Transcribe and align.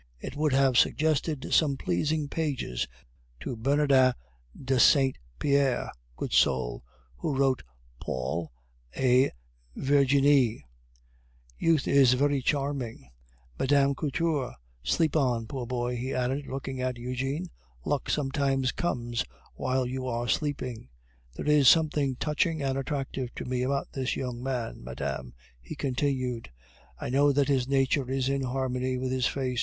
It 0.19 0.35
would 0.35 0.51
have 0.53 0.79
suggested 0.79 1.53
some 1.53 1.77
pleasing 1.77 2.27
pages 2.27 2.87
to 3.41 3.55
Bernardin 3.55 4.13
de 4.59 4.79
Saint 4.79 5.15
Pierre 5.37 5.91
(good 6.17 6.33
soul), 6.33 6.83
who 7.17 7.35
wrote 7.37 7.61
Paul 7.99 8.51
et 8.95 9.31
Virginie. 9.75 10.65
Youth 11.59 11.87
is 11.87 12.13
very 12.13 12.41
charming, 12.41 13.11
Mme. 13.59 13.93
Couture! 13.93 14.55
Sleep 14.81 15.15
on, 15.15 15.45
poor 15.45 15.67
boy," 15.67 15.95
he 15.95 16.15
added, 16.15 16.47
looking 16.47 16.81
at 16.81 16.97
Eugene, 16.97 17.51
"luck 17.85 18.09
sometimes 18.09 18.71
comes 18.71 19.23
while 19.53 19.85
you 19.85 20.07
are 20.07 20.27
sleeping. 20.27 20.89
There 21.35 21.45
is 21.47 21.67
something 21.67 22.15
touching 22.15 22.63
and 22.63 22.75
attractive 22.75 23.35
to 23.35 23.45
me 23.45 23.61
about 23.61 23.91
this 23.91 24.15
young 24.15 24.41
man, 24.41 24.83
madame," 24.83 25.35
he 25.61 25.75
continued; 25.75 26.49
"I 26.99 27.11
know 27.11 27.31
that 27.33 27.49
his 27.49 27.67
nature 27.67 28.09
is 28.09 28.29
in 28.29 28.41
harmony 28.41 28.97
with 28.97 29.11
his 29.11 29.27
face. 29.27 29.59